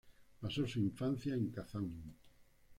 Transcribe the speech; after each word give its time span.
Pasó 0.39 0.65
su 0.67 0.79
infancia 0.79 1.35
en 1.35 1.51
Kazán. 1.51 1.93